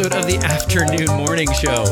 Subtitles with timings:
[0.00, 1.84] episode of the afternoon morning show.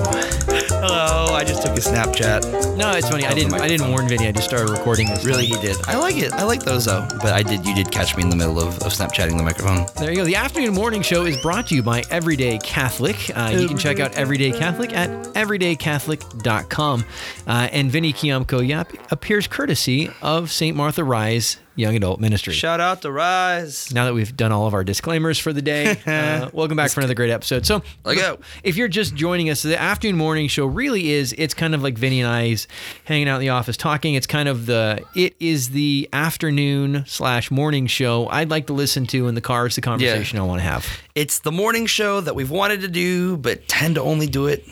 [0.81, 2.77] Hello, I just took a Snapchat.
[2.77, 3.27] No, it's funny.
[3.27, 3.53] I didn't.
[3.55, 4.29] I didn't warn Vinny.
[4.29, 5.25] I just started recording this.
[5.27, 5.77] Really, he did.
[5.87, 6.33] I like it.
[6.33, 7.07] I like those though.
[7.21, 7.67] But I did.
[7.67, 9.87] You did catch me in the middle of, of Snapchatting the microphone.
[9.97, 10.25] There you go.
[10.25, 13.17] The afternoon morning show is brought to you by Everyday Catholic.
[13.37, 17.05] Uh, you can check out Everyday Catholic at everydaycatholic.com.
[17.47, 20.75] Uh, and Vinny Kiamko Yap appears courtesy of St.
[20.75, 22.55] Martha Rise Young Adult Ministry.
[22.55, 23.95] Shout out to Rise.
[23.95, 26.99] now that we've done all of our disclaimers for the day, uh, welcome back for
[26.99, 27.65] another great episode.
[27.65, 28.39] So, go.
[28.65, 31.33] if you're just joining us, the afternoon morning show really is.
[31.39, 32.67] It's kind of like Vinny and I's
[33.05, 34.15] hanging out in the office talking.
[34.15, 35.05] It's kind of the.
[35.15, 39.67] It is the afternoon slash morning show I'd like to listen to in the car.
[39.67, 40.85] It's the conversation I want to have.
[41.15, 44.67] It's the morning show that we've wanted to do, but tend to only do it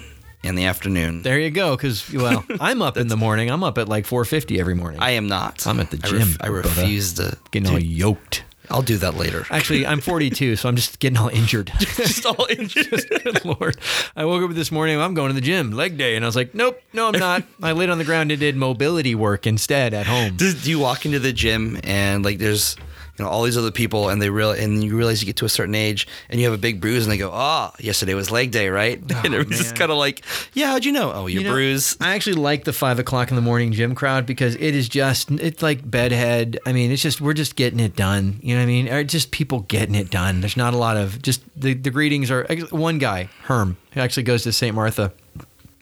[0.47, 1.23] in the afternoon.
[1.23, 1.77] There you go.
[1.77, 3.51] Because well, I'm up in the morning.
[3.51, 5.01] I'm up at like 4:50 every morning.
[5.01, 5.67] I am not.
[5.67, 6.69] I'm at the I gym, I brother.
[6.69, 7.37] refuse to.
[7.51, 8.45] getting all yoked.
[8.71, 9.47] I'll do that later.
[9.51, 11.73] Actually, I'm 42, so I'm just getting all injured.
[11.79, 13.09] just all injured.
[13.23, 13.77] Good Lord.
[14.17, 16.17] I woke up this morning, I'm going to the gym, leg day.
[16.17, 17.45] And I was like, nope, no, I'm not.
[17.63, 20.37] I laid on the ground and did mobility work instead at home.
[20.37, 22.77] do, do you walk into the gym and like there's
[23.19, 25.45] you know all these other people and they real and you realize you get to
[25.45, 28.31] a certain age and you have a big bruise and they go oh yesterday was
[28.31, 31.27] leg day right and oh, everyone's just kind of like yeah how'd you know oh
[31.27, 34.27] your You know, bruise I actually like the five o'clock in the morning gym crowd
[34.27, 36.59] because it is just, it's like bedhead.
[36.67, 38.39] I mean, it's just, we're just getting it done.
[38.43, 38.89] You know what I mean?
[38.89, 40.41] Or just people getting it done.
[40.41, 44.25] There's not a lot of, just the, the greetings are, one guy, Herm, who actually
[44.25, 44.75] goes to St.
[44.75, 45.13] Martha.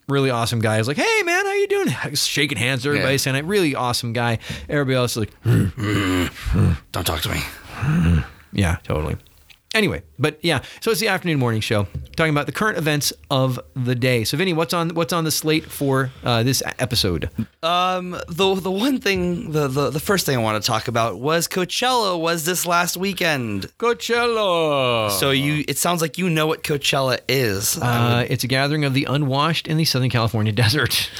[0.08, 0.76] Really awesome guy.
[0.76, 1.88] He's like, hey man, how you doing?
[2.14, 3.16] Shaking hands, with everybody Yeah.
[3.18, 4.38] saying, really awesome guy.
[4.68, 5.30] Everybody else is like,
[6.92, 7.40] don't talk to me
[8.52, 9.16] Yeah, totally.
[9.74, 11.86] Anyway, but yeah, so it's the afternoon morning show
[12.16, 14.22] talking about the current events of the day.
[14.22, 17.28] So, Vinny, what's on what's on the slate for uh, this episode?
[17.64, 21.18] um the the one thing the, the the first thing i want to talk about
[21.18, 25.10] was coachella was this last weekend Coachella.
[25.10, 28.92] so you it sounds like you know what coachella is uh, it's a gathering of
[28.92, 31.10] the unwashed in the Southern California desert.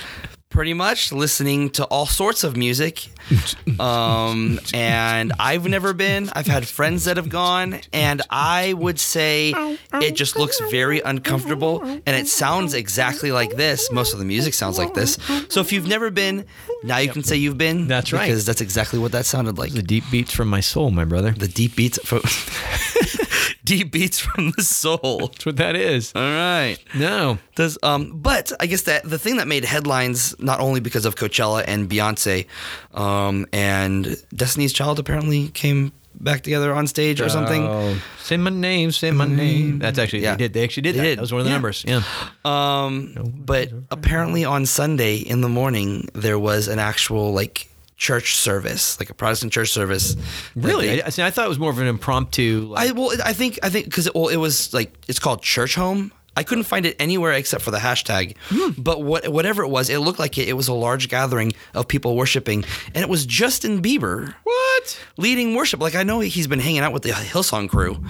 [0.54, 3.08] Pretty much listening to all sorts of music.
[3.80, 6.28] Um, and I've never been.
[6.32, 9.52] I've had friends that have gone, and I would say
[9.94, 13.90] it just looks very uncomfortable, and it sounds exactly like this.
[13.90, 15.18] Most of the music sounds like this.
[15.48, 16.44] So if you've never been,
[16.84, 17.88] now you can say you've been.
[17.88, 18.26] That's right.
[18.26, 19.72] because that's exactly what that sounded like.
[19.72, 21.32] The deep beats from my soul, my brother.
[21.32, 22.20] The deep beats from
[23.64, 25.18] deep beats from the soul.
[25.32, 26.12] That's what that is.
[26.14, 26.76] All right.
[26.94, 27.38] No.
[27.54, 31.14] Does um, but I guess that the thing that made headlines not only because of
[31.16, 32.46] Coachella and Beyonce,
[32.94, 37.66] um, and Destiny's Child apparently came back together on stage or something.
[37.66, 39.80] Oh, say my name, say my name.
[39.80, 40.32] That's actually Yeah.
[40.36, 40.52] they did.
[40.52, 41.04] They actually did They that.
[41.04, 41.18] did.
[41.18, 41.54] That was one of the Yeah.
[41.56, 41.84] numbers.
[41.86, 42.02] Yeah.
[42.44, 43.14] Um,
[43.44, 49.10] but apparently on Sunday in the morning there was an actual like church service, like
[49.10, 50.16] a Protestant church service.
[50.54, 51.02] Really?
[51.02, 52.66] I, see, I thought it was more of an impromptu.
[52.70, 55.42] Like, I well, I think I think because it, well, it was like it's called
[55.42, 56.12] church home.
[56.36, 58.36] I couldn't find it anywhere except for the hashtag.
[58.48, 58.70] Hmm.
[58.76, 61.86] But what whatever it was, it looked like it, it was a large gathering of
[61.86, 65.04] people worshiping, and it was Justin Bieber what?
[65.16, 65.80] leading worship.
[65.80, 68.04] Like I know he's been hanging out with the Hillsong crew,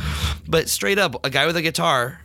[0.48, 2.20] but straight up, a guy with a guitar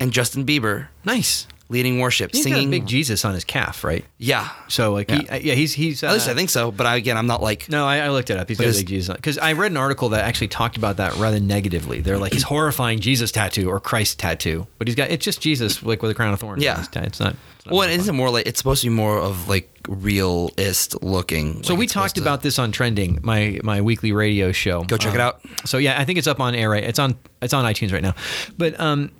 [0.00, 1.46] and Justin Bieber Nice.
[1.70, 2.70] Leading worship, He's got a singing.
[2.70, 4.04] big Jesus on his calf, right?
[4.16, 6.02] yeah, So like, He, yeah, he's he's.
[6.02, 6.70] Uh, at least I think so.
[6.72, 8.48] But I, again, I'm not like No, I, I looked it up.
[8.48, 11.14] He's got a big Jesus because I read an article that actually talked about that
[11.16, 12.00] rather negatively.
[12.00, 15.82] They're like his horrifying Jesus tattoo or Christ tattoo, but he's got it's just Jesus
[15.82, 16.62] like with a crown of thorns.
[16.62, 16.80] Yeah.
[16.80, 17.04] it's not.
[17.04, 17.36] it's not
[17.70, 21.62] well, it isn't more like it's supposed to be more of like realist looking.
[21.62, 24.82] So like we talked to- about this on trending, my my weekly radio show.
[24.84, 25.40] Go check it Um, out.
[25.66, 26.84] So yeah, I think it's up on air right.
[26.84, 28.14] It's on it's on iTunes right now.
[28.56, 29.10] But um,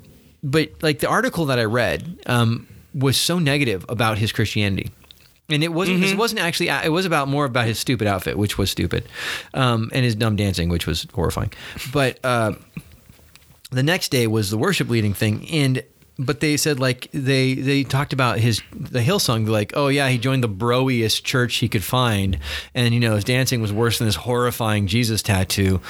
[0.43, 4.91] but like the article that I read um was so negative about his Christianity.
[5.51, 6.01] And it wasn't.
[6.01, 6.13] Mm-hmm.
[6.13, 6.69] It wasn't actually.
[6.69, 9.09] It was about more about his stupid outfit, which was stupid,
[9.55, 11.53] um, and his dumb dancing, which was horrifying.
[11.91, 12.53] But uh,
[13.71, 15.83] the next day was the worship leading thing, and
[16.19, 20.19] but they said like they they talked about his the Hillsong like oh yeah he
[20.19, 22.39] joined the broiest church he could find,
[22.75, 25.81] and you know his dancing was worse than this horrifying Jesus tattoo.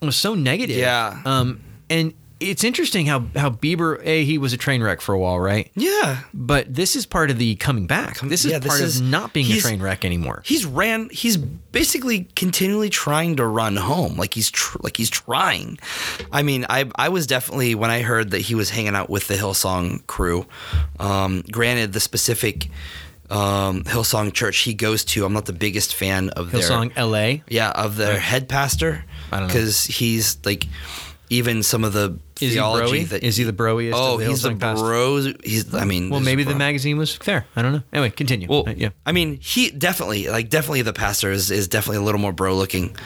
[0.00, 0.76] It was so negative.
[0.76, 1.22] Yeah.
[1.24, 5.18] Um, and it's interesting how how Bieber a he was a train wreck for a
[5.18, 5.70] while, right?
[5.74, 6.20] Yeah.
[6.32, 8.20] But this is part of the coming back.
[8.20, 10.42] This is yeah, this part is- of not being a train wreck anymore.
[10.44, 11.08] He's ran.
[11.10, 14.16] He's basically continually trying to run home.
[14.16, 15.78] Like he's tr- like he's trying.
[16.30, 19.26] I mean, I I was definitely when I heard that he was hanging out with
[19.28, 20.46] the Hillsong crew.
[21.00, 22.68] Um, granted, the specific
[23.30, 27.42] um, Hillsong church he goes to, I'm not the biggest fan of their Hillsong L.A.
[27.48, 29.04] Yeah, of their head pastor.
[29.30, 29.54] I don't know.
[29.54, 30.66] because he's like
[31.28, 33.08] even some of the Is he theology broy?
[33.10, 35.34] that Is he the broiest Oh, the he's the bros.
[35.44, 35.74] He's.
[35.74, 37.46] I mean, Well, maybe the magazine was fair.
[37.56, 37.82] I don't know.
[37.92, 38.48] Anyway, continue.
[38.48, 38.90] Well, Uh, yeah.
[39.06, 42.54] I mean, he definitely, like, definitely the pastor is, is definitely a little more bro
[42.56, 42.96] looking.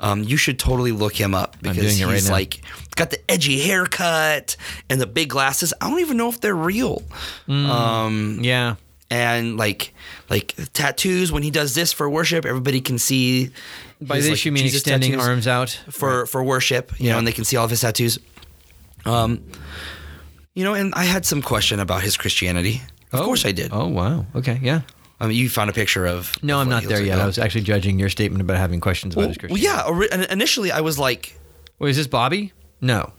[0.00, 2.60] Um, you should totally look him up because it right he's like
[2.94, 4.56] got the edgy haircut
[4.88, 5.74] and the big glasses.
[5.80, 7.02] I don't even know if they're real.
[7.48, 8.76] Um, Yeah.
[9.10, 9.92] and like
[10.30, 13.50] like tattoos when he does this for worship, everybody can see.
[14.00, 17.12] By his, this like, you mean Jesus extending arms out for for worship, you Yeah.
[17.12, 18.18] know, and they can see all of his tattoos.
[19.08, 19.42] Um,
[20.54, 22.82] you know, and I had some question about his Christianity.
[23.12, 23.24] Of Oh.
[23.24, 23.70] course, I did.
[23.72, 24.26] Oh wow.
[24.34, 24.58] Okay.
[24.62, 24.80] Yeah.
[25.20, 26.32] I mean, you found a picture of.
[26.42, 27.16] No, I'm not there yet.
[27.16, 27.22] like.
[27.24, 30.10] I was actually judging your statement about having questions about Well, his well, Christianity.
[30.10, 30.16] yeah.
[30.18, 31.36] ori- Initially, I was like,
[31.78, 32.52] Wait, is this Bobbie?
[32.80, 33.12] No.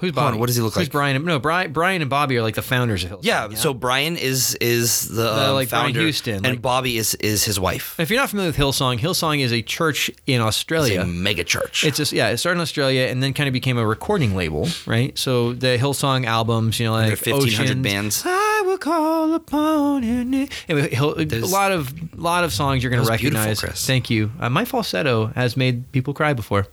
[0.00, 0.92] Who's Hold on, what does he look Who's like?
[0.92, 1.24] Brian?
[1.24, 1.72] No, Brian.
[1.72, 3.18] Brian and Bobbie are like the founders of Hillsong.
[3.24, 3.48] yeah.
[3.54, 7.58] So Brian is is the, um, like Brian Houston, and like- Bobbie is is his
[7.58, 7.98] wife.
[7.98, 11.02] If you're not familiar with Hillsong, Hillsong is a church in It's Australia.
[11.02, 11.84] a mega church.
[11.84, 14.68] It's just yeah, it started in Australia and then kind of became a recording label,
[14.86, 15.16] right?
[15.18, 18.22] So the Hillsong albums, you know, like 1,500 bands.
[18.24, 20.48] I will call upon your name.
[20.68, 23.60] Anyway, a lot of lot of songs you're going to That was beautiful, recognize.
[23.60, 23.86] Chris.
[23.86, 24.30] Thank you.
[24.38, 26.66] Uh, my falsetto has made people cry before.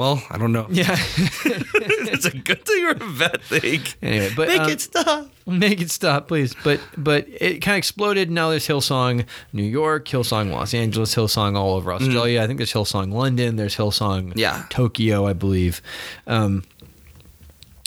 [0.00, 0.66] Well, I don't know.
[0.70, 0.96] Yeah.
[1.44, 3.82] it's a good thing or a bad thing.
[4.00, 5.30] anyway, but Make um, it stop.
[5.46, 6.54] Make it stop, please.
[6.64, 8.30] But but it kind of exploded.
[8.30, 12.42] Now there's Hillsong New York, Hillsong Los Angeles, Hillsong all over Australia.
[12.42, 13.56] I think there's Hillsong London.
[13.56, 14.64] There's Hillsong Yeah.
[14.70, 15.82] Tokyo, I believe.
[16.26, 16.62] Um,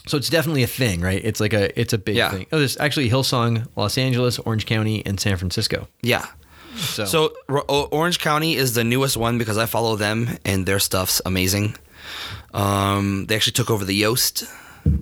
[0.06, 1.22] so it's definitely a thing, right?
[1.24, 2.30] It's like a it's a big Yeah.
[2.32, 2.46] thing.
[2.52, 5.88] Oh, there's actually Hillsong Los Angeles, Orange County, and San Francisco.
[6.04, 6.28] Yeah.
[6.76, 7.34] So, So
[7.92, 11.76] Orange County is the newest one because I follow them and their stuff's amazing.
[12.54, 14.44] Um, they actually took over the Yost,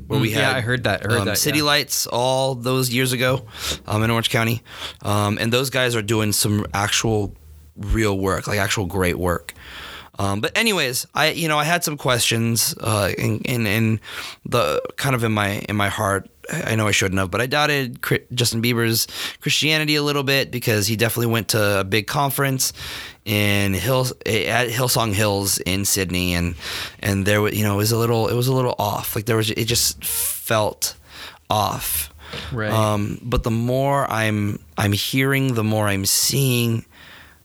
[0.07, 1.05] where we Mm, had yeah, I heard that.
[1.05, 1.65] I heard um, that, City yeah.
[1.65, 3.45] Lights all those years ago
[3.87, 4.61] um, in Orange County,
[5.03, 7.33] um, and those guys are doing some actual
[7.75, 9.53] real work, like actual great work.
[10.19, 13.99] Um, but anyways, I you know I had some questions uh, in, in in
[14.45, 16.29] the kind of in my in my heart.
[16.51, 17.99] I know I shouldn't have, but I doubted
[18.33, 19.07] Justin Bieber's
[19.39, 22.73] Christianity a little bit because he definitely went to a big conference
[23.25, 26.55] in Hills at Hillsong Hills in Sydney, and
[26.99, 29.15] and there was you know it was a little it was a little off.
[29.15, 30.95] Like there was it just felt
[31.49, 32.13] off.
[32.51, 32.71] Right.
[32.71, 36.85] Um, but the more I'm I'm hearing, the more I'm seeing.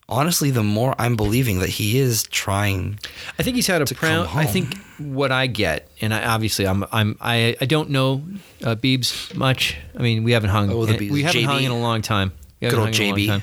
[0.08, 2.98] Honestly, the more I'm believing that he is trying.
[3.38, 4.28] I think he's had a proud.
[4.34, 8.22] I think what I get, and I obviously I'm I'm I, I don't know
[8.62, 9.76] uh, Beebs much.
[9.98, 10.70] I mean, we haven't hung.
[10.70, 11.46] Oh, the in- we haven't JB.
[11.46, 12.30] hung in a long time.
[12.60, 13.42] We Good haven't old hung in a long JB.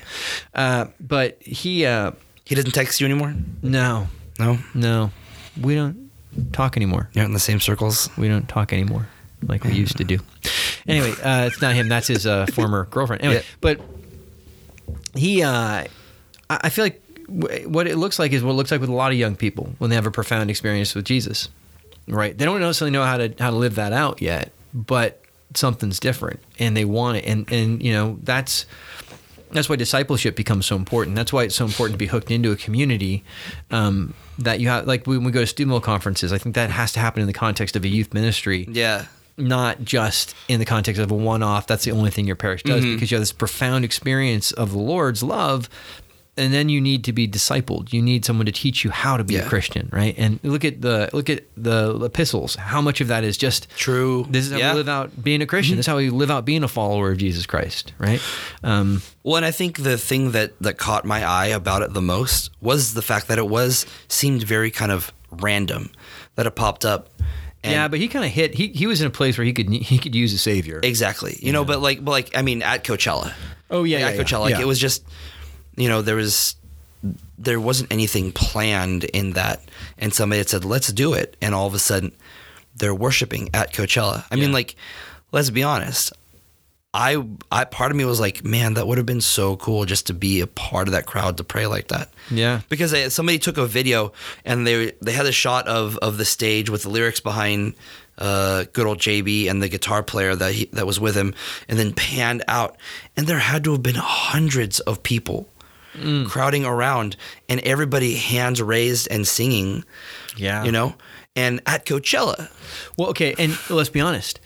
[0.54, 2.12] Uh, but he, uh,
[2.46, 3.34] He doesn't text you anymore.
[3.62, 4.08] no,
[4.40, 5.10] No, no,
[5.60, 6.10] we don't
[6.52, 7.10] talk anymore.
[7.12, 8.08] you're not in the same circles.
[8.16, 9.06] We don't talk anymore
[9.46, 10.18] like we used to do.
[10.86, 11.88] Anyway, uh, it's not him.
[11.88, 13.22] That's his uh, former girlfriend.
[13.22, 13.56] Anyway, Yeah.
[13.62, 13.80] but
[15.14, 15.84] he, uh,
[16.50, 17.02] I feel like
[17.66, 19.70] what it looks like is what it looks like with a lot of young people
[19.78, 21.48] when they have a profound experience with Jesus,
[22.06, 22.36] right?
[22.36, 25.22] They don't necessarily know how to how to live that out yet, but
[25.54, 28.66] something's different, and they want it, and and you know that's
[29.52, 31.14] that's why discipleship becomes so important.
[31.16, 33.22] That's why it's so important to be hooked into a community
[33.70, 34.86] um, that you have.
[34.86, 37.32] Like when we go to student conferences, I think that has to happen in the
[37.32, 39.06] context of a youth ministry Yeah,
[39.36, 42.82] not just in the context of a one-off that's the only thing your parish does
[42.84, 42.94] Mm-hmm.
[42.94, 45.68] because you have this profound experience of the lord's love
[46.36, 49.22] and then you need to be discipled you need someone to teach you how to
[49.24, 53.08] be a christian right and look at the look at the epistles how much of
[53.08, 54.26] that is just True.
[54.28, 54.64] this is how Yeah.
[54.66, 54.74] Mm-hmm.
[54.74, 57.10] we live out being a christian this is how we live out being a follower
[57.12, 58.20] of jesus christ right
[58.62, 62.02] um, Well, and I think the thing that that caught my eye about it the
[62.02, 65.90] most was the fact that it was seemed very kind of random
[66.36, 67.10] that it popped up.
[67.62, 69.52] And yeah but he kind of hit he, he was in a place where he
[69.52, 71.38] could he could use a savior exactly.
[71.40, 73.32] You know, but like, but like, I mean, at Coachella.
[73.70, 74.22] Oh, yeah, Like, yeah, at yeah.
[74.22, 74.60] Coachella, like Yeah.
[74.60, 75.04] it was just,
[75.76, 76.56] you know, there was
[77.38, 79.62] there wasn't anything planned in that,
[79.98, 82.12] and somebody had said, "Let's do it," and all of a sudden,
[82.76, 84.24] they're worshiping at Coachella.
[84.30, 84.76] I mean, like,
[85.32, 86.12] let's be honest.
[86.96, 90.06] I, I, part of me was like, man, that would have been so cool just
[90.06, 92.08] to be a part of that crowd to pray like that.
[92.30, 94.12] yeah because they, somebody took a video
[94.44, 97.74] and they they had a shot of of the stage with the lyrics behind
[98.16, 101.34] uh, good old JB and the guitar player that he, that was with him,
[101.68, 102.76] and then panned out,
[103.16, 105.48] and there had to have been hundreds of people
[105.94, 106.26] Mm.
[106.26, 107.16] crowding around,
[107.48, 109.84] and everybody hands raised and singing,
[110.36, 110.94] yeah you know,
[111.36, 112.50] and at Coachella,
[112.98, 114.40] Well, okay, and let's be honest.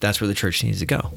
[0.00, 1.12] That's where the church needs to go.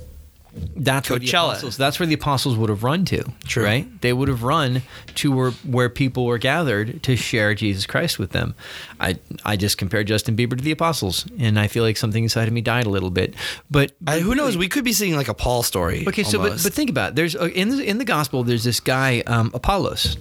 [0.53, 1.77] That's where the apostles.
[1.77, 3.23] That's where the apostles would have run to.
[3.45, 3.63] True.
[3.63, 4.01] Right?
[4.01, 4.81] They would have run
[5.15, 8.53] to where where people were gathered to share Jesus Christ with them.
[8.99, 12.47] I I just compared Justin Bieber to the apostles, and I feel like something inside
[12.47, 13.33] of me died a little bit.
[13.69, 14.57] But I, who knows?
[14.57, 16.05] We could be seeing like a Paul story.
[16.07, 17.15] Okay, so but, but think about it.
[17.15, 18.43] There's uh, in the, in the gospel.
[18.43, 20.17] There's this guy um, Apollos,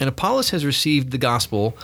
[0.00, 1.78] and Apollos has received the gospel,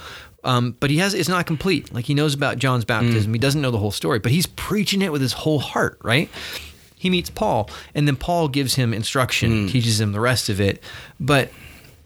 [0.45, 1.93] um, but he has it's not complete.
[1.95, 5.01] Like he knows about John's baptism, he doesn't know the whole story, but he's preaching
[5.01, 5.99] it with his whole heart.
[6.03, 6.29] Right?
[6.99, 9.67] He meets Paul, and then Paul gives him instruction, hmm.
[9.69, 10.83] teaches him the rest of it.
[11.21, 11.51] But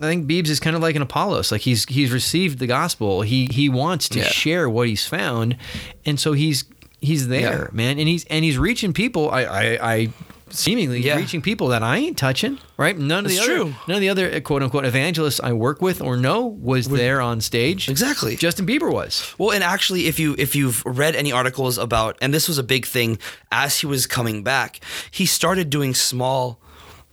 [0.00, 1.50] I think Biebs is kind of like an Apollos.
[1.52, 3.22] Like he's he's received the gospel.
[3.22, 4.25] He he wants to Yeah.
[4.26, 5.56] share what he's found,
[6.04, 6.64] and so he's
[7.00, 7.76] he's there, Yeah.
[7.76, 9.30] man, and he's and he's reaching people.
[9.30, 10.08] I I, I
[10.52, 11.16] seemingly Yeah.
[11.16, 12.59] reaching people that I ain't touching.
[12.76, 12.97] Right?
[12.99, 13.75] None of the other true.
[13.88, 17.40] none of the other quote unquote evangelists I work with or know was there on
[17.40, 17.88] stage.
[17.88, 18.37] Exactly.
[18.37, 19.35] Justin Bieber was.
[19.38, 22.62] Well, and actually, if you if you've read any articles about, and this was a
[22.62, 23.18] big thing
[23.50, 24.80] as he was coming back,
[25.11, 26.61] he started doing small,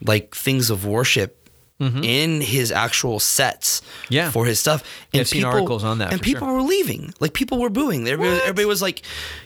[0.04, 1.36] like things of worship
[1.82, 3.80] in his actual sets.
[3.80, 4.14] Mm-hmm.
[4.14, 4.32] Yeah.
[4.32, 4.84] for his stuff.
[5.14, 6.56] And I've seen articles on that, and people sure.
[6.58, 7.14] were leaving.
[7.22, 8.06] Like people were booing.
[8.06, 9.04] Everybody, everybody was like,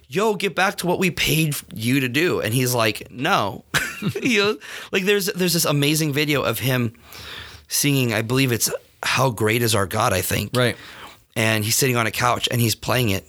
[0.08, 3.66] "Yo, get back to what we paid you to do." And he's like, "No."
[4.22, 4.58] you know,
[4.92, 6.94] like there's there's this amazing video of him
[7.68, 8.14] singing.
[8.14, 8.70] I believe it's
[9.04, 10.76] "How Great Is Our God." I think Right.
[11.36, 13.26] and he's sitting on a couch and he's playing it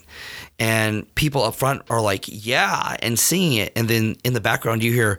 [0.59, 4.85] and people up front are like yeah and singing it and then in the background
[4.85, 5.19] you hear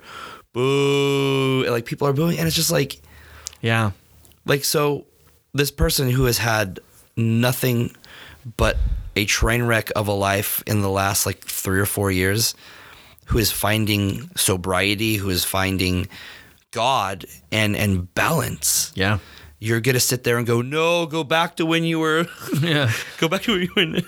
[0.53, 3.01] boo and like people are booing and it's just like
[3.61, 3.91] Yeah.
[4.45, 5.05] like so
[5.53, 6.79] this person who has had
[7.17, 7.95] nothing
[8.57, 8.77] but
[9.17, 12.55] a train wreck of a life in the last like 3 or 4 years
[13.25, 16.07] who is finding sobriety who is finding
[16.71, 19.19] god and and balance Yeah.
[19.59, 22.27] you're to sit there and go no go back to when you were
[22.61, 22.91] Yeah.
[23.17, 24.01] Go back to where you were.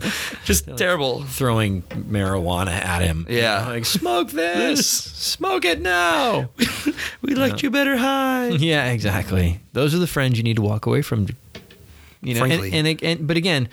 [0.44, 1.22] Just terrible.
[1.24, 3.24] Throwing marijuana at him.
[3.28, 3.64] You Yeah.
[3.64, 4.86] know, like smoke this.
[5.34, 6.50] smoke it now.
[7.22, 8.48] We liked you better high.
[8.48, 9.60] Yeah, exactly.
[9.72, 11.28] Those are the friends you need to walk away from.
[12.22, 13.68] You know, and, and, and but again,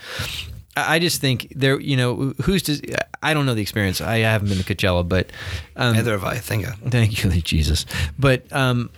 [0.87, 1.79] I just think there.
[1.79, 2.79] You know, who's to?
[3.23, 3.99] I don't know the experience.
[4.01, 5.31] I haven't been to Coachella, but
[5.75, 6.35] um, Neither have I.
[6.37, 6.75] Thank God.
[6.89, 7.85] Thank you, Jesus.
[8.19, 8.89] But um,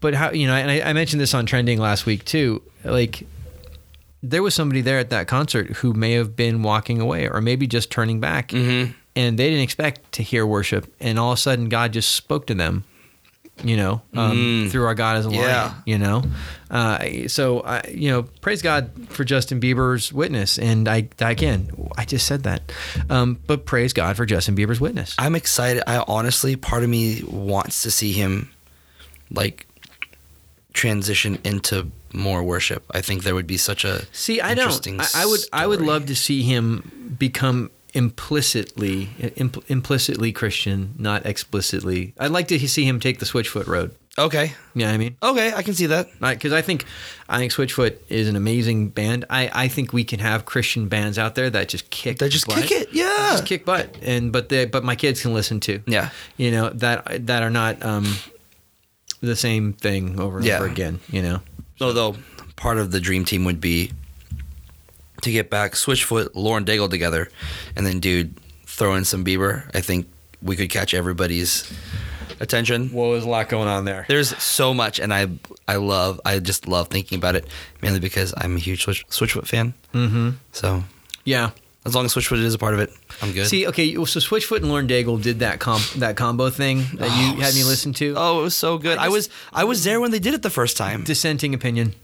[0.00, 0.54] but how you know?
[0.54, 2.62] And I, I mentioned this on trending last week too.
[2.84, 3.26] Like,
[4.22, 7.66] there was somebody there at that concert who may have been walking away, or maybe
[7.66, 8.92] just turning back, Mm-hmm.
[9.16, 12.46] and they didn't expect to hear worship, and all of a sudden God just spoke
[12.48, 12.84] to them.
[13.62, 15.42] You know, um, through our God as a lion.
[15.42, 15.46] Mm.
[15.46, 15.74] Yeah.
[15.86, 16.24] You know,
[16.70, 22.04] uh, so I, you know, praise God for Justin Bieber's witness, and I again, I
[22.04, 22.72] just said that,
[23.08, 25.14] um, but praise God for Justin Bieber's witness.
[25.18, 25.84] I'm excited.
[25.86, 28.50] I honestly, part of me wants to see him
[29.30, 29.66] like
[30.72, 32.84] transition into more worship.
[32.90, 34.86] I think there would be such a See, I don't.
[35.00, 35.40] I, I would.
[35.52, 42.12] I would love to see him become implicitly impl- implicitly Christian, not explicitly.
[42.18, 43.94] I'd like to see him take the Switchfoot road.
[44.16, 44.52] Okay.
[44.74, 45.16] You know I mean?
[45.22, 46.08] Okay, I can see that.
[46.20, 46.84] Because I think
[47.28, 49.24] I think Switchfoot is an amazing band.
[49.28, 52.18] I, I think we can have Christian bands out there that just kick.
[52.18, 52.62] That just butt.
[52.62, 53.30] kick it, yeah.
[53.32, 53.96] just kick butt.
[54.02, 55.80] And but they but my kids can listen to.
[55.86, 56.10] Yeah.
[56.36, 58.06] You know that that are not um
[59.20, 60.56] the same thing over and Yeah.
[60.58, 61.00] over again.
[61.10, 61.40] You know.
[61.80, 62.16] Although
[62.56, 63.90] part of the dream team would be
[65.24, 67.28] to get back Switchfoot, Lauren Daigle together,
[67.76, 68.34] and then dude
[68.66, 69.68] throw in some Bieber.
[69.74, 70.06] I think
[70.42, 71.70] we could catch everybody's
[72.40, 72.90] attention.
[72.92, 74.04] Well, there's a lot going on there.
[74.08, 75.28] There's so much, and I
[75.68, 77.46] I love I just love thinking about it
[77.82, 79.74] mainly because I'm a huge Switch, Switchfoot fan.
[79.92, 80.30] Mm-hmm.
[80.52, 80.84] So
[81.24, 81.50] Yeah.
[81.86, 82.90] as long as Switchfoot is a part of it,
[83.22, 83.46] I'm good.
[83.46, 87.40] See, okay, so Switchfoot and Lauren Daigle did that comp that combo thing that you
[87.40, 88.14] had me listen to.
[88.16, 88.98] oh, it was so good.
[88.98, 91.04] I, I was I was there when they did it the first time.
[91.04, 91.94] Dissenting opinion.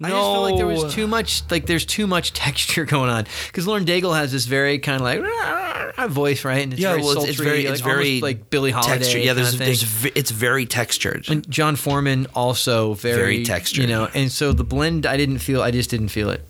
[0.00, 3.26] I just felt like there was too much, like there's too much texture going on.
[3.48, 6.62] Because Lauren Daigle has this very kind of like voice, right?
[6.62, 8.98] And it's yeah, very well, sultry, it's, it's very like, it's very like Billie Holiday.
[8.98, 9.22] textured.
[9.22, 11.28] Yeah, there's there's v- it's very textured.
[11.28, 13.82] and Jon Foreman also very, Very textured.
[13.82, 16.42] You know, and so the blend, I didn't feel, I just didn't feel it.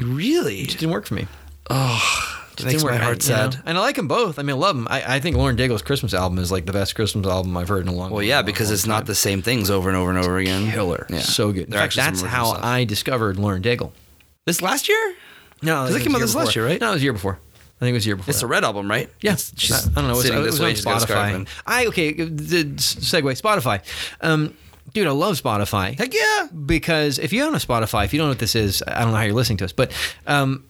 [0.00, 0.60] really?
[0.60, 1.26] It just didn't work for me.
[1.70, 3.50] Oh, it makes my heart you know?
[3.50, 3.62] sad.
[3.66, 4.38] And I like them both.
[4.38, 4.86] I mean, I love them.
[4.90, 7.82] I, I think Lauren Daigle's Christmas album is like the best Christmas album I've heard
[7.82, 8.08] in a long.
[8.08, 8.14] Time.
[8.14, 10.38] Well, yeah, long, because long it's not the same things over and over and over
[10.38, 10.70] again.
[10.70, 11.06] killer.
[11.08, 11.20] Yeah.
[11.20, 11.66] So good.
[11.66, 12.64] In fact, that's how stuff.
[12.64, 13.92] I discovered Lauren Daigle.
[14.46, 15.14] This last year?
[15.62, 16.80] No, think it came out this last year, right?
[16.80, 17.38] No, it was the year before.
[17.76, 18.30] I think it was year before.
[18.30, 19.10] It's the red album, right?
[19.20, 20.12] yeah, she's I don't know.
[20.12, 21.48] It was, it was way, on she's got a scarf Spotify.
[21.66, 22.12] I okay.
[22.12, 23.82] The segue Spotify.
[24.20, 24.54] Um,
[24.92, 25.98] dude, I love Spotify.
[25.98, 26.48] Heck yeah.
[26.66, 29.10] because if you don't know Spotify, if you don't know what this is, I don't
[29.10, 29.92] know how you're listening to us, but
[30.26, 30.64] um,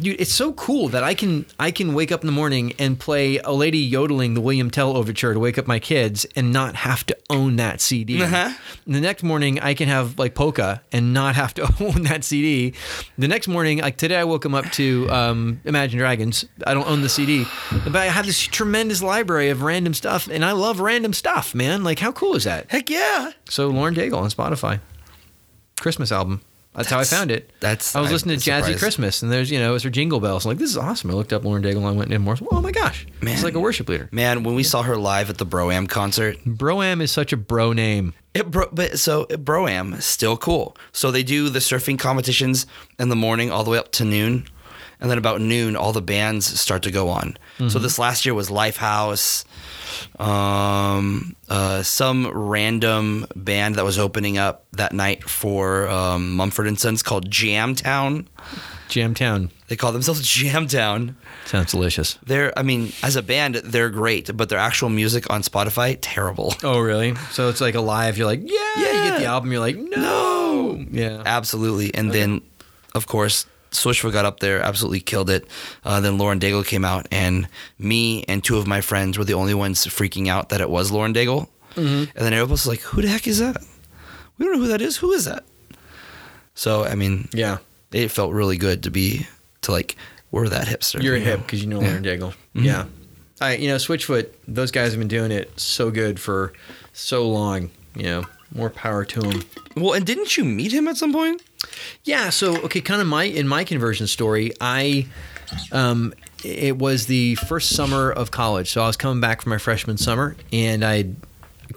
[0.00, 2.98] dude, it's so cool that I can I can wake up in the morning and
[2.98, 6.76] play a lady yodeling the William Tell overture to wake up my kids and not
[6.76, 8.22] have to own that CD.
[8.22, 8.52] Uh-huh.
[8.86, 12.74] The next morning, I can have like polka and not have to own that CD.
[13.18, 16.44] The next morning, like today, I woke them up to um, Imagine Dragons.
[16.66, 17.46] I don't own the CD,
[17.84, 21.84] but I have this tremendous library of random stuff, and I love random stuff, man.
[21.84, 22.70] Like, how cool is that?
[22.70, 23.32] Heck yeah.
[23.48, 24.80] So Lauren Daigle on Spotify,
[25.80, 26.40] Christmas album.
[26.74, 27.50] That's, how I found it.
[27.60, 28.78] that's- I was I'm listening to Jazzy surprised.
[28.80, 30.44] Christmas, and there's you know it was her jingle bells.
[30.44, 31.10] I'm like, this is awesome.
[31.10, 32.36] I looked up Lauren Daigle and I went in more.
[32.50, 33.34] Oh my gosh, Man.
[33.34, 34.08] it's like a worship leader.
[34.12, 37.72] Man, when we saw her live at the Bro-Am concert, Bro-Am is such a bro
[37.72, 38.12] name.
[38.34, 40.76] it bro, but so Bro-Am still cool.
[40.92, 42.66] So they do the surfing competitions
[42.98, 44.46] in the morning all the way up to noon,
[45.00, 47.36] and then about noon, all the bands start to go on.
[47.68, 49.44] So this last year was Lifehouse,
[50.20, 56.78] um, uh, some random band that was opening up that night for um, Mumford and
[56.78, 58.26] Sons called Jamtown.
[58.88, 61.14] Jamtown They call themselves Jamtown.
[61.46, 62.18] sounds delicious.
[62.24, 66.54] They're, I mean, as a band, they're great, but their actual music on Spotify, terrible.
[66.62, 67.14] Oh, really?
[67.32, 68.18] So it's like alive.
[68.18, 68.72] You're like, yeah.
[68.76, 69.50] Yeah, you get the album.
[69.52, 70.84] You're like, no.
[70.90, 71.22] Yeah.
[71.24, 71.94] Absolutely.
[71.94, 72.42] And then,
[72.94, 75.46] of course, Switchfoot got up there, absolutely killed it.
[75.84, 79.34] Uh, then Lauren Daigle came out, and me and two of my friends were the
[79.34, 81.48] only ones freaking out that it was Lauren Daigle.
[81.76, 83.56] And then everybody was like, "Who the heck is that?
[84.38, 84.96] We don't know who that is.
[84.98, 85.44] Who is that?"
[86.54, 87.58] So I mean, Yeah.
[87.92, 89.26] it felt really good to be
[89.62, 89.96] to like
[90.30, 91.02] we're that hipster.
[91.02, 91.88] You're a you hip because you know Yeah.
[91.88, 92.34] Lauren Daigle.
[92.54, 92.84] Yeah.
[93.40, 96.52] I, you know, Switchfoot, those guys have been doing it so good for
[96.92, 97.70] so long.
[97.96, 99.42] You know, more power to them.
[99.76, 101.42] Well, and didn't you meet him at some point?
[102.04, 102.30] Yeah.
[102.30, 105.06] So okay, kind of my in my conversion story, I
[105.72, 106.14] um,
[106.44, 108.70] it was the first summer of college.
[108.70, 111.10] So I was coming back from my freshman summer, and I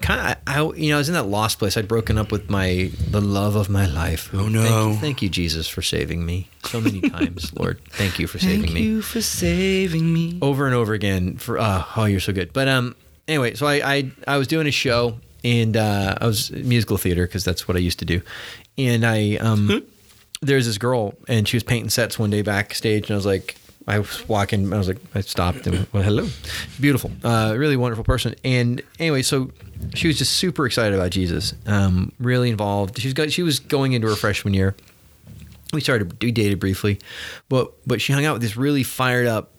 [0.02, 1.78] kind of I you know I was in that lost place.
[1.78, 4.30] I'd broken up with my the love of my life.
[4.34, 4.62] Oh, no.
[4.64, 7.80] Thank you, thank you Jesus for saving me so many times, Lord.
[7.92, 10.38] Thank you for saving Thank me Thank you for saving me.
[10.42, 12.96] over and over again for uh, oh you're so good but um
[13.28, 17.26] anyway so i i, I was doing a show and uh, i was musical theater
[17.26, 18.22] because that's what i used to do
[18.78, 19.84] and i um
[20.42, 23.56] there's this girl and she was painting sets one day backstage and i was like
[23.90, 24.66] I was walking.
[24.66, 26.28] And I was like, I stopped and well, hello,
[26.78, 28.36] beautiful, uh, really wonderful person.
[28.44, 29.50] And anyway, so
[29.96, 33.00] she was just super excited about Jesus, um, really involved.
[33.00, 34.76] She's got, she was going into her freshman year,
[35.74, 37.00] we started we dated briefly,
[37.50, 39.52] but but she hung out with this really fired up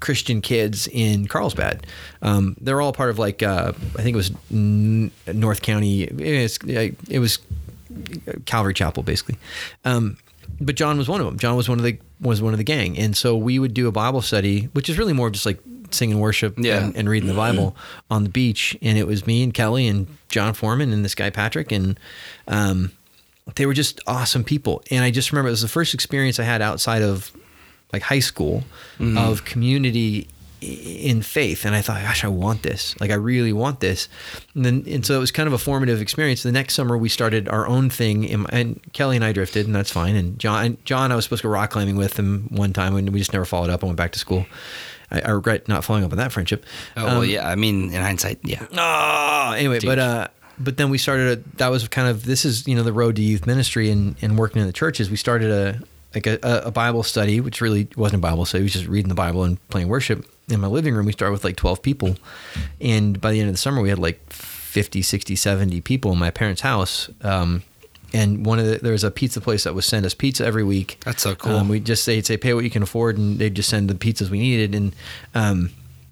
[0.00, 1.86] Christian kids in Carlsbad.
[2.22, 6.02] Um, they're all part of like uh, I think it was North County.
[6.04, 7.38] It's, it was
[8.46, 9.36] Calvary Chapel basically.
[9.84, 10.16] Um,
[10.60, 11.38] but John was one of them.
[11.38, 13.86] John was one of the was one of the gang, and so we would do
[13.86, 16.82] a Bible study, which is really more just like singing worship Yeah.
[16.84, 17.74] and, and reading the Bible
[18.10, 18.76] on the beach.
[18.82, 21.98] And it was me and Kelly and Jon Foreman and this guy Patrick, and
[22.48, 22.92] um,
[23.54, 24.82] they were just awesome people.
[24.90, 27.30] And I just remember it was the first experience I had outside of
[27.92, 28.64] like high school
[29.00, 30.28] of community
[30.60, 31.64] in faith.
[31.64, 33.00] And I thought, gosh, I want this.
[33.00, 34.08] Like, I really want this.
[34.56, 36.42] And then, and so it was kind of a formative experience.
[36.42, 39.74] The next summer, we started our own thing, and, and Kelly and I drifted, and
[39.74, 40.16] that's fine.
[40.16, 43.10] And John, John, I was supposed to go rock climbing with him one time, and
[43.10, 43.84] we just never followed up.
[43.84, 44.46] I went back to school.
[45.12, 46.64] I, I regret not following up on that friendship.
[46.96, 47.48] Oh well, Um, yeah.
[47.48, 48.66] I mean, in hindsight, yeah.
[48.76, 51.38] Oh, anyway, but uh, but then we started.
[51.38, 54.16] A, that was kind of this is you know the road to youth ministry and,
[54.20, 55.08] and working in the churches.
[55.08, 55.80] We started a
[56.26, 58.62] like a, a Bible study, which really wasn't a Bible study.
[58.62, 61.06] It was just reading the Bible and playing worship in my living room.
[61.06, 62.16] We started with like twelve people,
[62.80, 66.18] and by the end of the summer, we had like 50, 60, 70 people in
[66.18, 67.08] my parents' house.
[67.22, 67.62] Um,
[68.12, 70.64] and one of the there was a pizza place that would send us pizza every
[70.64, 70.98] week.
[71.04, 71.56] That's so cool.
[71.56, 73.94] Um, we just they'd say pay what you can afford, and they'd just send the
[73.94, 74.94] pizzas we needed, and
[75.34, 75.70] um,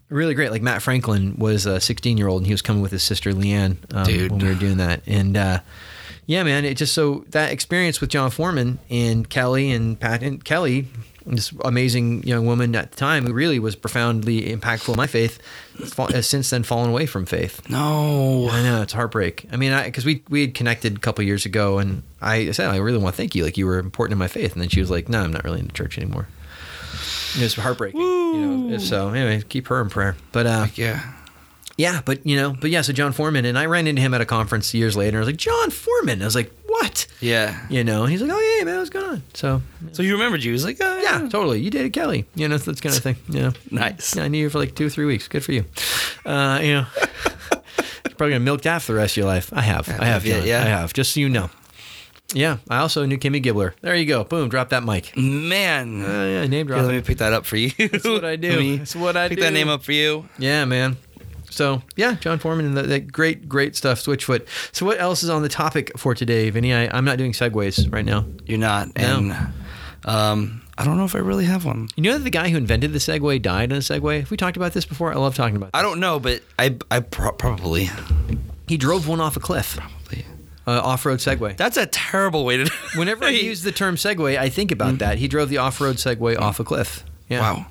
[0.09, 0.51] really great.
[0.51, 3.33] Like Matt Franklin was a 16 year old, and he was coming with his sister
[3.33, 4.31] Leanne um, Dude.
[4.31, 5.61] when we were doing that, and uh,
[6.27, 10.45] yeah, man, it just so that experience with Jon Foreman and Kelly and Pat and
[10.45, 10.87] Kelly.
[11.29, 15.41] This amazing young woman at the time who really was profoundly impactful in my faith,
[16.13, 17.69] has since then fallen away from faith.
[17.69, 18.49] No.
[18.49, 19.45] I know it's heartbreak.
[19.51, 22.77] I mean, because we we had connected a couple years ago, and I said I
[22.77, 23.43] really want to thank you.
[23.43, 25.43] Like you were important in my faith, and then she was like, "No, I'm not
[25.43, 26.29] really in the church anymore."
[27.37, 28.01] It was heartbreaking.
[28.01, 28.79] You know.
[28.79, 30.15] So anyway, keep her in prayer.
[30.31, 31.13] But uh, Yeah.
[31.77, 32.81] Yeah, but you know, but yeah.
[32.81, 35.19] So Jon Foreman, and I ran into him at a conference years later.
[35.19, 36.23] I was like, Jon Foreman.
[36.23, 37.07] I was like, what?
[37.21, 37.67] Yeah.
[37.69, 39.23] You know, he's like, oh yeah, man, what's going on?
[39.35, 39.63] So
[39.93, 40.51] So you remembered you?
[40.51, 41.61] He was like, oh, yeah, totally.
[41.61, 42.27] You dated Kelly.
[42.35, 43.17] You know, that's kind of thing.
[43.29, 43.53] You know.
[43.71, 44.17] Nice.
[44.17, 45.29] Yeah, I knew you for like two or three weeks.
[45.29, 45.65] Good for you.
[46.25, 46.87] Uh, you know,
[47.53, 49.53] you're probably gonna milk that for the rest of your life.
[49.53, 49.89] I have.
[49.89, 50.25] I have.
[50.25, 50.47] Yeah, John.
[50.47, 50.61] yeah.
[50.63, 50.93] I have.
[50.93, 51.51] Just so you know.
[52.35, 53.75] Yeah, I also knew Kimmy Gibbler.
[53.83, 54.25] There you go.
[54.25, 54.49] Boom.
[54.49, 55.17] Drop that mic.
[55.17, 56.05] Man.
[56.05, 56.83] Uh, yeah, name drop.
[56.83, 57.71] let me pick that up for you.
[57.79, 58.79] That's what I do.
[58.79, 59.43] That's what I pick do.
[59.43, 60.29] Pick that name up for you.
[60.39, 60.97] Yeah, man.
[61.57, 63.99] So yeah, Jon Foreman and that, great, great stuff.
[64.05, 64.47] Switchfoot.
[64.73, 66.75] So what else is on the topic for today, Vinny?
[66.75, 68.27] I, I'm not doing segues right now.
[68.45, 68.89] You're not.
[68.97, 69.03] No.
[69.03, 69.37] And
[70.05, 71.89] um, I don't know if I really have one.
[71.97, 74.21] You know that the guy who invented the Segway died in a Segway.
[74.21, 75.13] Have we talked about this before?
[75.13, 75.73] I love talking about.
[75.73, 75.79] This.
[75.79, 77.89] I don't know, but I I pro- probably
[78.69, 79.77] He drove one off a cliff.
[79.79, 80.27] probably.
[80.69, 81.57] Uh, off-road Segway.
[81.57, 82.71] That's a terrible way to.
[82.97, 85.17] Whenever I use the term Segway, I think about that.
[85.19, 87.05] He drove the off-road Segway off a cliff.
[87.29, 87.41] Yeah.
[87.41, 87.67] Wow.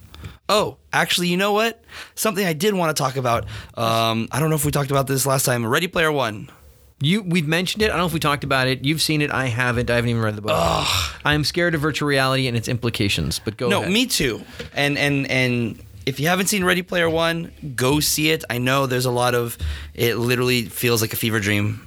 [0.47, 1.83] Oh, actually, you know what?
[2.13, 3.45] Something I did want to talk about.
[3.75, 5.65] Um, I don't know if we talked about this last time.
[5.65, 6.49] Ready Player One.
[7.01, 7.85] You we've mentioned it.
[7.85, 8.85] I don't know if we talked about it.
[8.85, 9.31] You've seen it.
[9.31, 9.89] I haven't.
[9.89, 10.53] I haven't even read the book.
[11.25, 13.39] I'm scared of virtual reality and its implications.
[13.39, 13.91] But go no, ahead.
[13.91, 14.43] me too.
[14.73, 18.45] And and and if you haven't seen Ready Player One, go see it.
[18.49, 19.57] I know there's a lot of.
[19.93, 21.85] It literally feels like a fever dream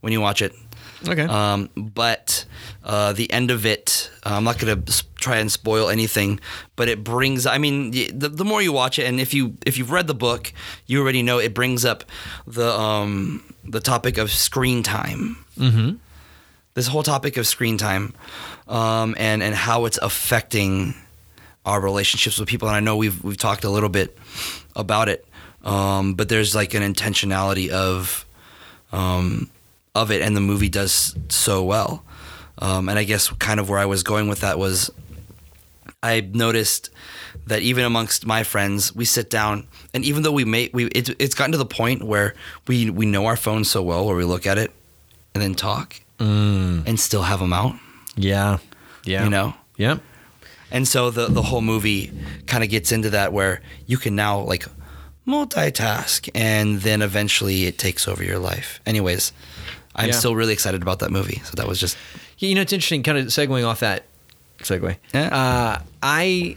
[0.00, 0.52] when you watch it.
[1.08, 1.22] Okay.
[1.22, 2.44] Um, but
[2.84, 6.40] uh, the end of it, uh, I'm not going to try and spoil anything,
[6.76, 7.46] but it brings.
[7.46, 10.14] I mean, the, the more you watch it, and if you if you've read the
[10.14, 10.52] book,
[10.86, 12.04] you already know it brings up
[12.46, 15.44] the um, the topic of screen time.
[15.58, 15.96] Mm-hmm.
[16.74, 18.14] This whole topic of screen time,
[18.68, 20.94] um, and and how it's affecting
[21.64, 22.68] our relationships with people.
[22.68, 24.16] And I know we've we've talked a little bit
[24.74, 25.26] about it,
[25.64, 28.26] um, but there's like an intentionality of
[28.92, 29.50] um,
[29.96, 32.04] of it, and the movie does so well.
[32.58, 34.90] Um, and I guess kind of where I was going with that was
[36.02, 36.90] I noticed
[37.46, 41.08] that even amongst my friends, we sit down, and even though we may, we it,
[41.20, 42.34] it's gotten to the point where
[42.66, 44.70] we we know our phones so well, where we look at it
[45.34, 47.74] and then talk, and still have them out,
[48.16, 48.58] Yeah.
[49.04, 49.24] Yeah.
[49.24, 49.54] you know.
[49.76, 50.00] Yep.
[50.70, 52.10] And so the the whole movie
[52.46, 54.64] kind of gets into that where you can now like
[55.26, 58.80] multitask, and then eventually it takes over your life.
[58.86, 59.32] Anyways,
[59.96, 60.14] I'm Yeah.
[60.14, 61.40] still really excited about that movie.
[61.44, 61.96] So that was just
[62.38, 64.04] You know, it's interesting, kind of segueing off that
[64.62, 64.96] segue.
[65.14, 65.28] Yeah.
[65.34, 66.56] Uh, I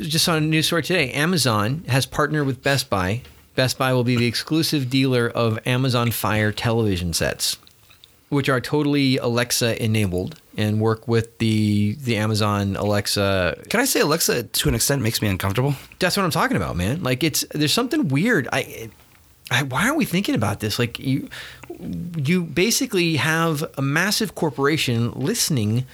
[0.00, 1.10] just saw a news story today.
[1.10, 3.22] Amazon has partnered with Best Buy.
[3.56, 7.56] Best Buy will be the exclusive dealer of Amazon Fire television sets,
[8.28, 13.62] which are totally Alexa enabled and work with the the Amazon Alexa.
[13.68, 15.74] Can I say Alexa to an extent makes me uncomfortable?
[15.98, 17.02] That's what I'm talking about, man.
[17.02, 18.46] Like it's there's something weird.
[18.52, 18.90] I,
[19.50, 20.78] I why aren't we thinking about this?
[20.78, 21.28] Like you
[22.16, 25.84] you basically have a massive corporation listening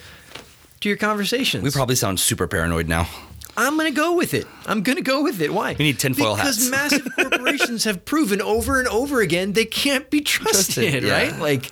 [0.81, 1.63] to your conversations.
[1.63, 3.09] We probably sound super paranoid now.
[3.55, 4.47] I'm going to go with it.
[4.67, 5.53] I'm going to go with it.
[5.53, 5.75] Why?
[5.79, 6.71] We need tinfoil because hats.
[6.71, 11.13] Because massive corporations have proven over and over again they can't be trusted, Trusted, yeah.
[11.13, 11.39] right?
[11.39, 11.71] Like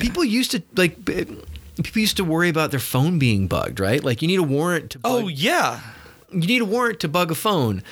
[0.00, 4.02] people used to like people used to worry about their phone being bugged, right?
[4.02, 5.80] Like you need a warrant to bug, Oh yeah.
[6.32, 7.84] you need a warrant to bug a phone.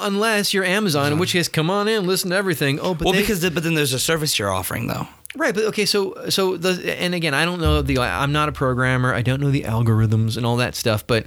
[0.00, 2.78] Unless you're Amazon, in which case, come on in, listen to everything.
[2.80, 5.06] Oh, but Well, they- because the, but then there's a service you're offering though.
[5.36, 8.52] Right, but okay, so so the and again, I don't know the I'm not a
[8.52, 9.14] programmer.
[9.14, 11.26] I don't know the algorithms and all that stuff, but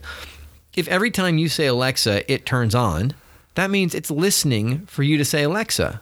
[0.75, 3.13] if every time you say Alexa, it turns on,
[3.55, 6.01] that means it's listening for you to say Alexa.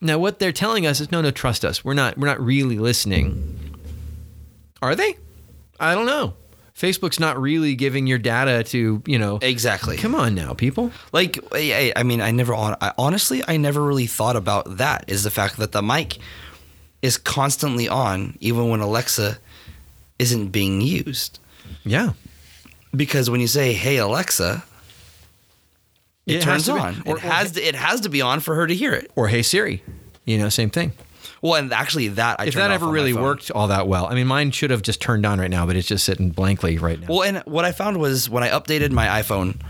[0.00, 1.84] Now, what they're telling us is no, no, trust us.
[1.84, 3.74] We're not we're not really listening.
[4.80, 5.16] Are they?
[5.80, 6.34] I don't know.
[6.78, 9.40] Facebook's not really giving your data to, you know.
[9.42, 9.96] Exactly.
[9.96, 10.92] Come on now, people.
[11.12, 12.54] Like I, I mean, I never.
[12.54, 15.04] I, honestly, I never really thought about that.
[15.08, 16.18] Is the fact that the mic
[17.02, 19.38] is constantly on, even when Alexa
[20.20, 21.40] isn't being used.
[21.84, 22.12] Yeah.
[22.94, 24.62] Because when you say "Hey Alexa,"
[26.26, 27.02] it, It turns to be- on.
[27.06, 29.10] or- it has to, it has to be on for her to hear it.
[29.16, 29.82] Or hey Siri.
[30.24, 30.92] You know, same thing.
[31.42, 34.06] Well, and actually, that I if that ever really worked all that well.
[34.06, 36.78] I mean, mine should have just turned on right now, but it's just sitting blankly
[36.78, 37.06] right now.
[37.08, 39.60] Well, and what I found was when I updated my iPhone,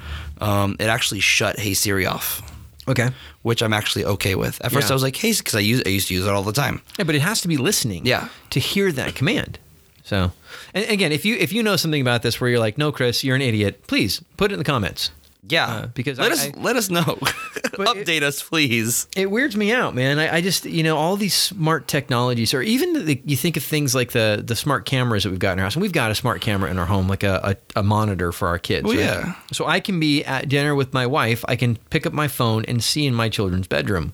[0.40, 2.42] um, it actually shut Hey Siri off,
[2.88, 3.11] okay.
[3.42, 4.61] which I'm actually okay with.
[4.64, 4.92] At first, Yeah.
[4.92, 6.81] I was like, Hey, because I use I used to use it all the time.
[6.98, 8.07] Yeah, but it has to be listening.
[8.07, 8.28] Yeah.
[8.50, 9.59] To hear that command.
[10.04, 10.33] So,
[10.72, 13.22] and again, if you if you know something about this where you're like, no, Chris,
[13.22, 15.11] you're an idiot, please put it in the comments.
[15.48, 17.18] Yeah, Uh, because let I- us I- let us know.
[17.76, 19.06] But it- Update us, please.
[19.16, 20.18] It weirds me out, man.
[20.18, 23.62] I, I just, you know, all these smart technologies, or even the, you think of
[23.62, 26.11] things like the the smart cameras that we've got in our house, and we've got
[26.11, 28.84] a smart camera in our home, like a, a, a monitor for our kids.
[28.84, 29.04] Well, right?
[29.04, 29.34] yeah.
[29.52, 31.44] So I can be at dinner with my wife.
[31.46, 34.12] I can pick up my phone and see in my children's bedroom.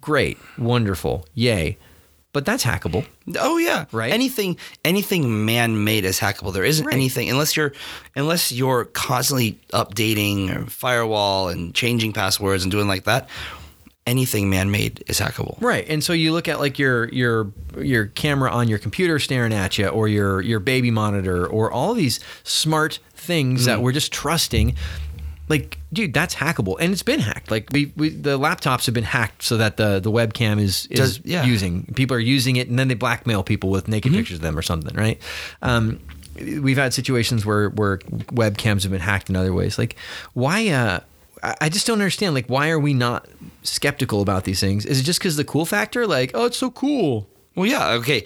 [0.00, 1.76] Great, wonderful, yay!
[2.36, 3.06] But that's hackable.
[3.40, 4.12] Oh yeah, Right?
[4.12, 6.52] Anything anything man made is hackable.
[6.52, 6.94] There isn't Right.
[6.94, 7.72] anything unless you're
[8.14, 13.30] unless you're constantly updating or firewall and changing passwords and doing like that.
[14.06, 15.56] Anything man made is hackable.
[15.62, 15.84] Right.
[15.88, 19.78] And so you look at like your your your camera on your computer staring at
[19.78, 23.66] you or your your baby monitor or all these smart things Mm.
[23.66, 24.76] that we're just trusting
[25.48, 29.04] like dude that's hackable and it's been hacked like we, we the laptops have been
[29.04, 31.44] hacked so that the the webcam is is Does- yeah.
[31.44, 34.18] using people are using it and then they blackmail people with naked Mm-hmm.
[34.20, 35.20] pictures of them or something right
[35.62, 36.00] um
[36.60, 37.98] we've had situations where where
[38.34, 39.94] webcams have been hacked in other ways like
[40.34, 41.00] why uh
[41.42, 42.34] I I just don't understand.
[42.34, 43.28] Like, why are we not
[43.62, 44.86] skeptical about these things?
[44.86, 46.06] Is it just because the cool factor?
[46.06, 47.28] Like, oh, it's so cool.
[47.54, 48.24] Well, yeah, okay.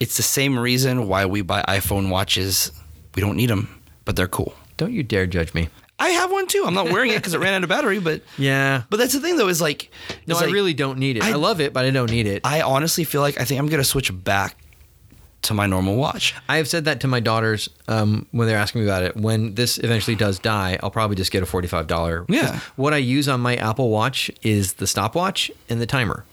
[0.00, 2.72] It's the same reason why we buy iPhone watches.
[3.14, 3.68] We don't need them,
[4.04, 4.54] but they're cool.
[4.82, 5.68] Don't you dare judge me.
[5.98, 6.64] I have one too.
[6.66, 8.82] I'm not wearing it because it ran out of battery, but Yeah.
[8.90, 9.90] but that's the thing though is like
[10.26, 11.22] No, is I like, really don't need it.
[11.22, 12.40] I, I- love it, but I don't need it.
[12.44, 14.56] I, honestly feel like I think I'm gonna switch back
[15.42, 16.34] to my normal watch.
[16.48, 19.16] I have said that to my daughters um, when they're asking me about it.
[19.16, 22.24] When this eventually does die, I'll probably just get a forty-five dollar.
[22.28, 22.60] Yeah.
[22.76, 26.24] What I use on my Apple Watch is the stopwatch and the timer.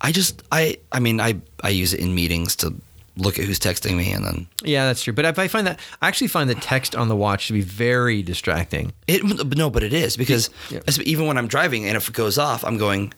[0.00, 2.74] I just I I mean I I use it in meetings to
[3.16, 5.12] look at who's texting me and then Yeah, that's true.
[5.12, 7.60] But if I find that, I actually find the text on the watch to be
[7.60, 8.92] very distracting.
[9.06, 9.22] it
[9.56, 10.80] no but it is because Yeah.
[11.04, 13.12] even when I'm driving and if it goes off I'm going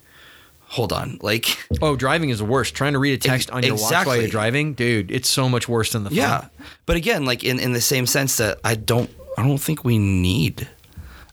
[0.67, 1.47] hold on, like
[1.81, 2.75] Oh, driving is the worst.
[2.75, 5.69] Trying to read a text on your watch while you're driving, dude, it's so much
[5.69, 6.17] worse than the phone.
[6.17, 6.47] yeah.
[6.87, 9.99] But again, like in in the same sense that I don't I don't think we
[9.99, 10.69] need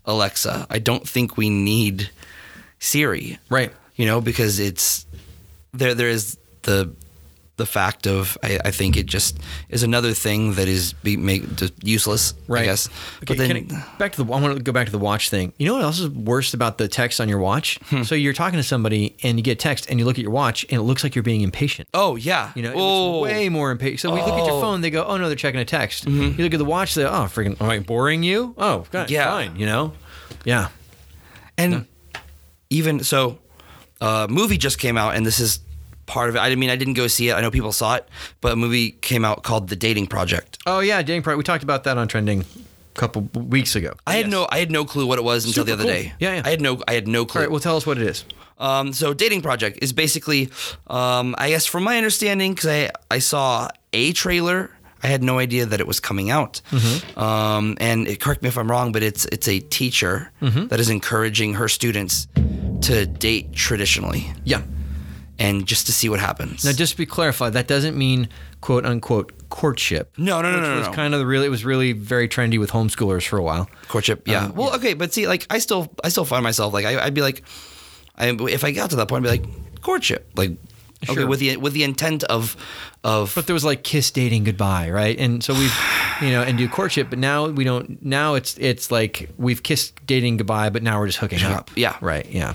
[0.05, 0.67] Alexa.
[0.69, 2.09] I don't think we need
[2.79, 3.39] Siri.
[3.49, 3.71] Right.
[3.95, 5.05] you know, because it's
[5.73, 5.93] there.
[5.95, 6.93] There is the
[7.57, 9.37] the fact of I, I think it just
[9.69, 11.43] is another thing that is be make
[11.83, 12.33] useless.
[12.47, 12.61] Right.
[12.63, 12.87] I guess.
[13.17, 14.33] Okay, But then I- back to the.
[14.33, 15.53] I want to go back to the watch thing.
[15.59, 17.77] You know what else is worse about the text on your watch?
[17.89, 18.03] Hmm.
[18.03, 20.63] So you're talking to somebody and you get text and you look at your watch
[20.69, 21.87] and it looks like you're being impatient.
[21.93, 23.99] oh yeah, You know, oh, way more impatient.
[23.99, 24.53] So we look at your Oh.
[24.53, 24.61] Mm-hmm.
[24.61, 27.05] phone, they go, "Oh no, they're checking a text." You look at the watch, they,
[27.05, 29.29] "Oh, freaking, am I boring you?" Oh, God, Yeah.
[29.29, 29.55] fine.
[29.55, 29.93] You know,
[30.45, 30.69] yeah,
[31.57, 31.85] and
[32.69, 33.37] even so,
[33.99, 35.59] uh, movie just came out, and this is
[36.11, 36.39] part of it.
[36.39, 37.33] I mean, I didn't go see it.
[37.35, 38.03] I know people saw it,
[38.41, 40.57] but a movie came out called The Dating Project.
[40.65, 41.37] oh yeah, dating Project.
[41.37, 43.93] We talked about that on trending a couple weeks ago.
[44.05, 45.93] I had no I had no clue what it was until the other cool.
[45.93, 46.13] day.
[46.19, 46.41] Yeah, yeah.
[46.45, 47.39] I had no I had no clue.
[47.39, 48.25] All right, well, tell us what it is.
[48.59, 50.49] Um, so dating project is basically,
[50.87, 54.69] um, I guess from my understanding, because I I saw a trailer,
[55.01, 56.61] I had no idea that it was coming out.
[57.17, 60.89] Um, and it, correct me if I'm wrong, but it's it's a teacher that is
[60.89, 62.27] encouraging her students
[62.81, 64.61] to date traditionally Yeah.
[65.41, 66.63] And just to see what happens.
[66.63, 68.29] Now, just to be clarified, that doesn't mean
[68.61, 70.13] quote unquote courtship.
[70.17, 70.93] No, no, no, which no, no, was no.
[70.93, 71.45] kind of the really.
[71.47, 73.69] It was really very trendy with homeschoolers for a while.
[73.87, 74.45] courtship, yeah.
[74.45, 77.13] Um, well, okay, but see, like I still I still find myself like I, I'd
[77.13, 77.43] be like,
[78.17, 80.51] I, if I got to that point, I'd be like courtship, like.
[81.09, 81.25] Okay, Sure.
[81.27, 82.55] with the with the intent of
[83.03, 85.17] of But there was like kiss dating goodbye, right?
[85.17, 85.75] And so we've,
[86.21, 88.05] you know, and do courtship, but now we don't.
[88.05, 91.97] Now it's it's like we've kissed dating goodbye, but now we're just hooking up, yeah.
[92.01, 92.27] Right.
[92.29, 92.53] Yeah.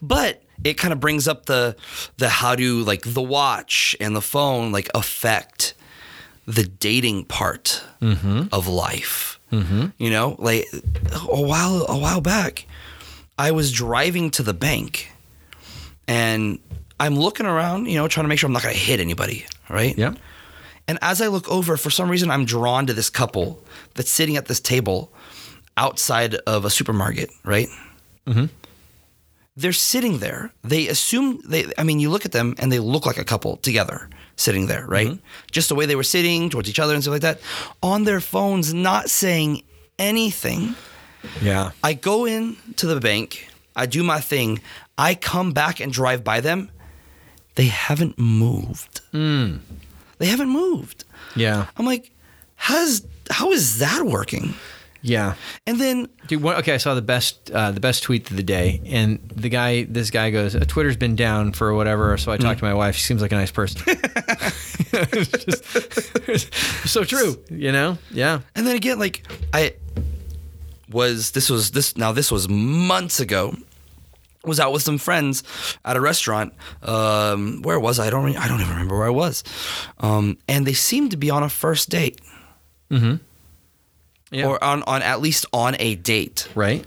[0.00, 1.76] but it kind of brings up the
[2.18, 5.74] the how do like the watch and the phone like affect
[6.46, 9.38] the dating part of life.
[9.52, 9.86] Mm-hmm.
[9.98, 12.66] You know, like a while a while back,
[13.38, 15.10] I was driving to the bank,
[16.06, 16.58] and
[17.00, 19.46] I'm looking around, you know, trying to make sure I'm not going to hit anybody,
[19.68, 19.96] right?
[19.96, 20.14] Yeah.
[20.86, 23.62] And as I look over, for some reason, I'm drawn to this couple
[23.94, 25.12] that's sitting at this table
[25.76, 27.68] outside of a supermarket, right?
[28.26, 28.46] Mm-hmm.
[29.60, 30.52] They're sitting there.
[30.62, 31.66] They assume they.
[31.76, 34.86] I mean, you look at them and they look like a couple together, sitting there,
[34.86, 35.18] right?
[35.50, 37.40] Just the way they were sitting towards each other and stuff like that,
[37.82, 39.62] on their phones, not saying
[39.98, 40.74] anything.
[41.42, 41.72] Yeah.
[41.82, 43.48] I go in to the bank.
[43.76, 44.60] I do my thing.
[44.96, 46.70] I come back and drive by them.
[47.54, 49.00] They haven't moved.
[49.12, 49.60] Mm.
[50.18, 51.04] They haven't moved.
[51.36, 51.66] Yeah.
[51.76, 52.10] I'm like,
[52.56, 54.54] how's how is that working?
[55.02, 55.34] Yeah.
[55.66, 58.42] And then Dude, one, okay, I saw the best uh, the best tweet of the
[58.42, 62.36] day, and the guy, this guy goes, "Uh, "Twitter's been down for whatever." So I
[62.36, 62.94] talked to my wife.
[62.96, 63.80] She seems like a nice person.
[63.86, 65.28] It's
[66.26, 66.54] just-
[66.88, 67.98] so true, you know?
[68.10, 68.40] Yeah.
[68.54, 69.74] and then again, like I
[70.90, 73.54] was this was this now this was months ago.
[74.44, 75.42] Was out with some friends
[75.84, 76.54] at a restaurant.
[76.82, 78.06] Um, where was I?
[78.06, 78.24] I don't.
[78.24, 79.44] re- I don't even remember where I was.
[79.98, 82.22] Um, and they seemed to be on a first date,
[84.30, 84.46] Yeah.
[84.46, 86.48] or on on at least on a date.
[86.54, 86.84] right.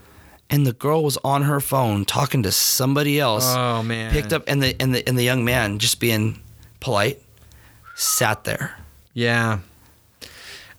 [0.49, 3.45] and the girl was on her phone talking to somebody else.
[3.55, 4.11] Oh, man.
[4.11, 6.39] Picked up and the and the and the young man just being
[6.79, 7.21] polite
[7.95, 8.75] sat there.
[9.13, 9.59] Yeah.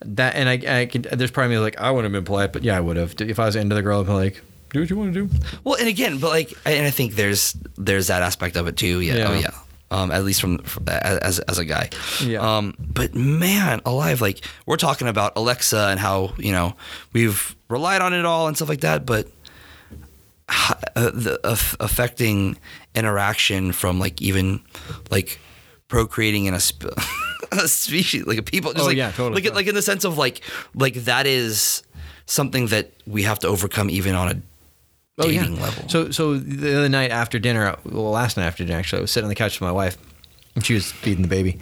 [0.04, 1.04] That and I, I could.
[1.04, 3.14] There's probably like I wouldn't have been polite, but yeah, I would have.
[3.20, 5.34] If I was into the girl, I'd be like, "Do what you want to do."
[5.64, 9.00] Well, and again, but like, and I think there's there's that aspect of it too.
[9.00, 9.28] Yeah, Yeah.
[9.30, 9.50] oh yeah.
[9.90, 11.88] Um, at least from, as as a guy.
[12.24, 12.40] Yeah.
[12.40, 16.74] Um, but man, alive, like we're talking about Alexa and how you know
[17.12, 19.28] we've relied on it all and stuff like that, but
[20.96, 22.58] uh, the aff- affecting
[22.94, 24.60] interaction from like even
[25.10, 25.38] like
[25.88, 26.92] procreating in a, sp-
[27.52, 29.50] a species like a people just Oh, like yeah, totally, like yeah.
[29.54, 30.40] like in the sense of like
[30.74, 31.82] like that is
[32.26, 34.42] something that we have to overcome even on a
[35.18, 35.84] dating level.
[35.84, 39.02] Oh, So, so the other night after dinner, well, last night after dinner, actually, I
[39.02, 39.96] was sitting on the couch with my wife,
[40.54, 41.58] and she was feeding the baby,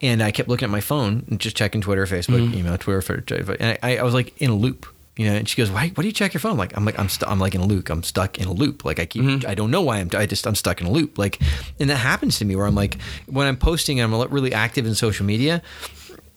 [0.00, 2.58] and I kept looking at my phone and just checking Twitter, Facebook, Mm-hmm.
[2.58, 4.86] email, Twitter, Facebook, and I, I was like in a loop.
[5.16, 5.90] You know, and she goes, "Why?
[5.94, 7.60] Why do you check your phone?" I'm like, I'm like, I'm, stu- I'm like in
[7.60, 7.88] a loop.
[7.88, 8.84] I'm stuck in a loop.
[8.84, 9.48] Like I keep, Mm-hmm.
[9.48, 11.18] I don't know why I'm, I just, I'm stuck in a loop.
[11.18, 11.38] Like,
[11.78, 14.96] and that happens to me where I'm like, when I'm posting, I'm really active in
[14.96, 15.62] social media.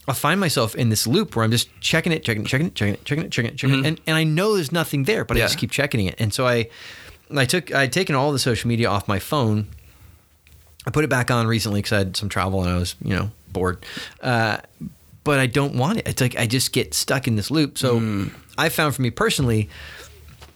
[0.08, 2.76] I find myself in this loop where I'm just checking it, checking it, checking it,
[2.76, 5.26] checking it, checking it, checking it, checking it, and, and I know there's nothing there,
[5.26, 5.46] but I Mm-hmm.
[5.48, 6.16] Just keep checking it.
[6.20, 6.70] And so I,
[7.36, 9.68] I took, I'd taken all the social media off my phone.
[10.86, 13.16] I put it back on recently because I had some travel and I was, you
[13.16, 13.86] know, bored.
[14.22, 14.60] Uh,
[15.26, 16.08] but I don't want it.
[16.08, 17.78] It's like I just get stuck in this loop.
[17.78, 18.28] So Hmm.
[18.58, 19.70] I found for me personally,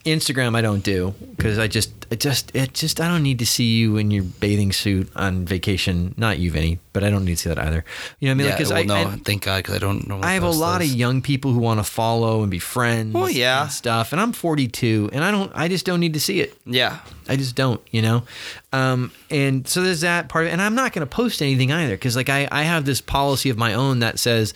[0.04, 3.46] Instagram I don't do because I just it just it just I don't need to
[3.46, 6.14] see you in your bathing suit on vacation.
[6.16, 7.84] Not you, Vinny, but I don't need to see that either.
[8.18, 8.46] You know what I mean?
[8.48, 10.20] yeah, Because well, I, no, I thank God, because I don't know.
[10.22, 13.14] I have a lot of young people who want to follow and be friends.
[13.14, 13.62] Well, yeah.
[13.62, 14.12] and stuff.
[14.12, 15.52] And I'm 42, and I don't.
[15.54, 16.56] I just don't need to see it.
[16.66, 18.24] Yeah, I just don't, you know.
[18.72, 20.52] Um, and so there's that part of it.
[20.52, 23.50] And I'm not going to post anything either because, like, I I have this policy
[23.50, 24.52] of my own that says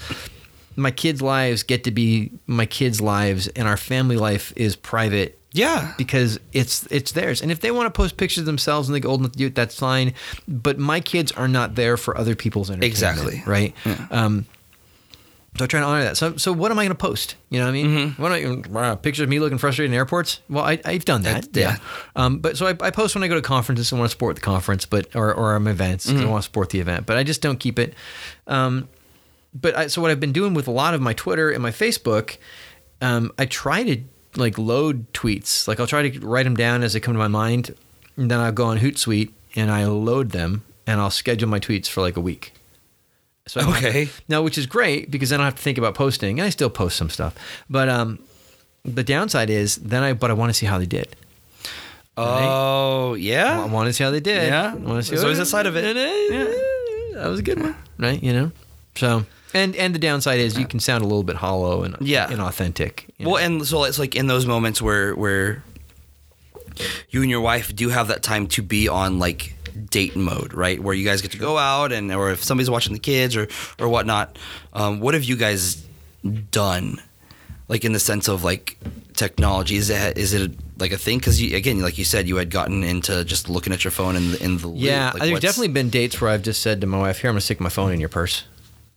[0.76, 5.35] my kids' lives get to be my kids' lives, and our family life is private
[5.52, 5.94] yeah.
[5.98, 7.42] because it's it's theirs.
[7.42, 9.38] And if they want to post pictures of themselves and they get old enough to
[9.38, 10.14] do it, that's fine.
[10.46, 12.92] But my kids are not there for other people's entertainment.
[12.92, 13.42] Exactly.
[13.46, 13.74] Right.
[13.84, 14.06] Yeah.
[14.10, 14.46] Um,
[15.56, 16.16] so I try to honor that.
[16.16, 17.36] So, so what am I going to post?
[17.48, 17.86] You know what I mean?
[17.86, 18.22] Mm-hmm.
[18.22, 20.40] What am I, wow, pictures of me looking frustrated in airports?
[20.50, 21.52] Well, I, I've done that.
[21.52, 21.76] That- yeah.
[22.14, 24.34] Um, but so I, I post when I go to conferences and want to support
[24.34, 26.10] the conference, but or or um, events.
[26.10, 26.26] Mm-hmm.
[26.26, 27.94] I want to support the event, but I just don't keep it.
[28.46, 28.88] Um,
[29.54, 31.70] but I, so what I've been doing with a lot of my Twitter and my
[31.70, 32.36] Facebook,
[33.00, 34.02] um, I try to
[34.36, 35.66] like load tweets.
[35.68, 37.74] Like I'll try to write them down as they come to my mind,
[38.16, 41.86] and then I'll go on Hootsuite and I load them, and I'll schedule my tweets
[41.88, 42.52] for like a week.
[43.46, 44.08] So I don't have to- Okay.
[44.28, 46.50] now, which is great because then I don't have to think about posting, and I
[46.50, 47.34] still post some stuff.
[47.70, 48.18] But um,
[48.84, 51.14] the downside is then I but I want to see how they did.
[52.16, 53.62] Oh, I yeah.
[53.62, 54.48] I want to see how they did.
[54.48, 54.72] Yeah.
[54.72, 55.96] I want to see There's always a side of it.
[55.96, 57.20] Yeah.
[57.20, 58.22] That was a good one, right?
[58.22, 58.52] You know.
[58.94, 59.24] So
[59.56, 62.28] and and the downside is you can sound a little bit hollow and Yeah.
[62.28, 63.04] inauthentic.
[63.18, 65.62] you Well, and so it's like in those moments where where
[67.10, 69.54] you and your wife do have that time to be on like
[69.90, 70.82] date mode, right?
[70.82, 73.48] Where you guys get to go out and or if somebody's watching the kids or
[73.78, 74.38] or whatnot.
[74.72, 75.82] Um, what have you guys
[76.50, 77.00] done?
[77.68, 78.78] Like in the sense of like
[79.14, 81.18] technology, is it is it like a thing?
[81.18, 84.30] Because again, like you said, you had gotten into just looking at your phone in
[84.32, 86.98] the in the yeah, Like, there's definitely been dates where I've just said to my
[86.98, 88.44] wife, "Here, I'm gonna stick my phone in your purse."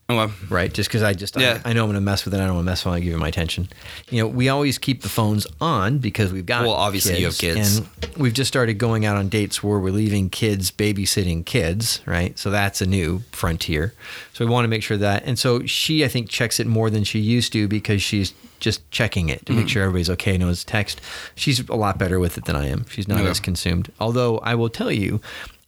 [0.09, 0.33] Oh, okay.
[0.49, 0.73] right?
[0.73, 1.61] Just because I just Yeah.
[1.63, 2.39] I, I know I'm gonna mess with it.
[2.39, 2.97] I don't want to mess with it.
[2.97, 3.69] I give it my attention.
[4.09, 7.37] You know, we always keep the phones on because we've got Well, obviously you have
[7.37, 7.77] kids.
[7.77, 12.37] and we've just started going out on dates where we're leaving kids babysitting kids, right?
[12.39, 13.93] So that's a new frontier.
[14.33, 16.89] So we want to make sure that, and so she I think checks it more
[16.89, 19.69] than she used to because she's just checking it to make mm.
[19.69, 20.99] sure everybody's okay, knows text.
[21.35, 22.85] She's a lot better with it than I am.
[22.89, 23.29] She's not Okay.
[23.29, 23.91] as consumed.
[23.99, 25.21] Although I will tell you,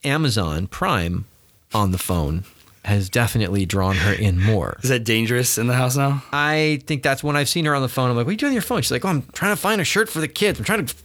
[0.03, 1.25] Amazon Prime
[1.73, 2.43] on the phone
[2.83, 4.77] has definitely drawn her in more.
[4.83, 6.23] Is that dangerous in the house now?
[6.31, 8.09] I think that's when I've seen her on the phone.
[8.09, 9.61] I'm like, "What are you doing on your phone?" She's like, "Oh, I'm trying to
[9.61, 10.59] find a shirt for the kids.
[10.59, 10.95] I'm trying to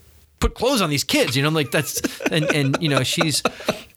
[0.41, 3.43] put clothes on these kids." You know, I'm like, "That's," and and you know, she's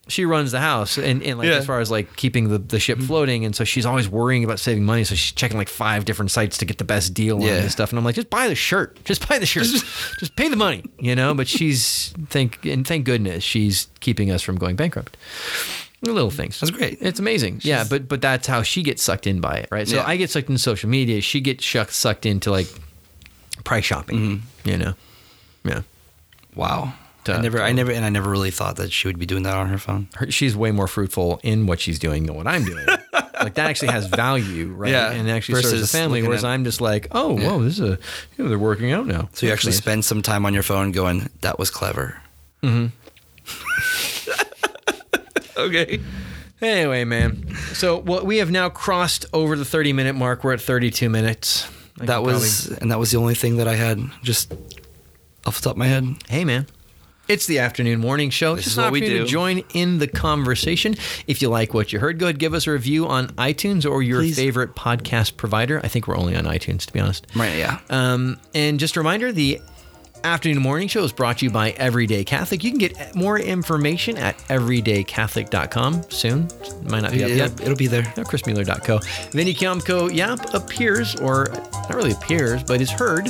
[0.10, 1.56] she runs the house, and, and like Yeah.
[1.56, 3.08] as far as like keeping the, the ship mm-hmm.
[3.08, 5.04] floating, and so she's always worrying about saving money.
[5.04, 7.92] So she's checking like five different sites to get the best deal on this stuff.
[7.92, 9.64] And I'm like, just buy the shirt, just buy the shirt,
[10.20, 11.34] just pay the money, you know.
[11.34, 15.16] But she's thank and thank goodness she's keeping us from going bankrupt.
[16.02, 16.60] Little things.
[16.60, 16.98] That's great.
[17.02, 17.60] It's amazing.
[17.64, 19.88] yeah, but but that's how she gets sucked in by it, right?
[19.88, 20.08] So Yeah.
[20.08, 21.20] I get sucked into social media.
[21.22, 22.68] She gets shuck, sucked into like
[23.66, 24.18] price shopping.
[24.20, 24.70] Mm-hmm.
[24.70, 24.94] You know,
[25.66, 25.82] yeah.
[26.56, 26.94] Wow.
[27.26, 27.34] Duh.
[27.34, 29.58] I never, I never, and I never really thought that she would be doing that
[29.58, 30.08] on her phone.
[30.16, 32.86] Her, she's way more fruitful in what she's doing than what I'm doing.
[33.14, 34.90] like that actually has value, right?
[34.92, 36.24] Yeah, and actually serves versus the family.
[36.24, 37.50] Whereas at- I'm just like, oh, Yeah.
[37.52, 38.00] whoa, this is a,
[38.38, 39.28] you know, they're working out now.
[39.34, 39.78] So you That's actually nice.
[39.80, 42.22] spend some time on your phone going, "That was clever."
[42.64, 42.88] Mm-hmm.
[45.68, 46.00] okay.
[46.62, 47.56] Anyway, man.
[47.74, 50.44] So well, we have now crossed over the 30 minute mark.
[50.44, 51.70] We're at 32 minutes.
[52.00, 54.54] I That was, and that was the only thing that I had just
[55.46, 56.06] off the top of my head.
[56.28, 56.68] Hey, man.
[57.28, 58.56] It's the afternoon morning show.
[58.56, 60.96] This Just is what we opportunity to join in the conversation.
[61.28, 64.02] If you like what you heard, go ahead give us a review on iTunes or
[64.02, 64.36] your Please.
[64.36, 65.80] favorite podcast provider.
[65.84, 67.28] I think we're only on iTunes, to be honest.
[67.36, 67.56] Right?
[67.56, 67.80] Yeah.
[67.92, 69.62] Um, and just a reminder, the
[70.24, 72.64] afternoon morning show is brought to you by Everyday Catholic.
[72.64, 76.48] You can get more information at everydaycatholic.com soon.
[76.84, 77.52] Might not be up yet.
[77.52, 78.04] It'll, it'll be there.
[78.18, 79.00] No, chrismueller.co.
[79.32, 83.30] Vinny Kiamko Yap appears, or not really appears, but is heard,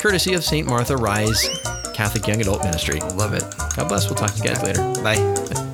[0.00, 0.66] courtesy of St.
[0.66, 1.48] Martha Rise
[1.94, 3.00] Catholic Young Adult Ministry.
[3.00, 3.44] Love it.
[3.76, 4.06] God bless.
[4.06, 4.82] We'll talk to you guys later.
[5.02, 5.70] Bye.